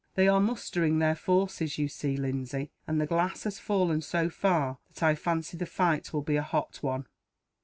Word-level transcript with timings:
"They 0.15 0.27
are 0.27 0.41
mustering 0.41 0.97
their 0.97 1.13
forces, 1.13 1.77
you 1.77 1.87
see, 1.87 2.17
Lindsay; 2.17 2.71
and 2.87 2.99
the 2.99 3.05
glass 3.05 3.43
has 3.43 3.59
fallen 3.59 4.01
so 4.01 4.31
far 4.31 4.79
that 4.89 5.03
I 5.03 5.13
fancy 5.13 5.57
the 5.57 5.67
fight 5.67 6.11
will 6.11 6.23
be 6.23 6.37
a 6.37 6.41
hot 6.41 6.79
one. 6.81 7.05